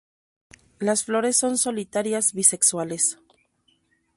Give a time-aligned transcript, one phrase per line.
[0.79, 3.19] Las flores son solitarias, bisexuales.